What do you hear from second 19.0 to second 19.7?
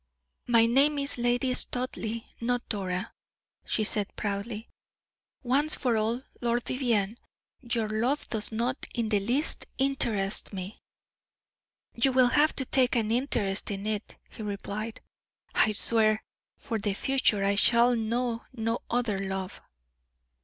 love."